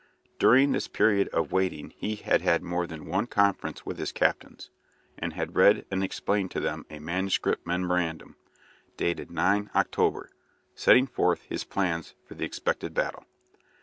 During 0.39 0.71
this 0.71 0.87
period 0.87 1.27
of 1.27 1.51
waiting 1.51 1.91
he 1.91 2.15
had 2.15 2.41
had 2.41 2.63
more 2.63 2.87
than 2.87 3.05
one 3.05 3.27
conference 3.27 3.85
with 3.85 3.99
his 3.99 4.11
captains, 4.11 4.71
and 5.19 5.33
had 5.33 5.55
read 5.55 5.85
and 5.91 6.03
explained 6.03 6.49
to 6.49 6.59
them 6.59 6.87
a 6.89 6.97
manuscript 6.97 7.67
memorandum, 7.67 8.35
dated 8.97 9.29
9 9.29 9.69
October, 9.75 10.31
setting 10.73 11.05
forth 11.05 11.43
his 11.43 11.63
plans 11.63 12.15
for 12.27 12.33
the 12.33 12.45
expected 12.45 12.95
battle. 12.95 13.25